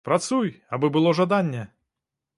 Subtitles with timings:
[0.07, 1.63] Працуй, абы было жаданне!